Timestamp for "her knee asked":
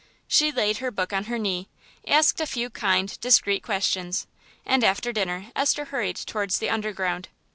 1.25-2.41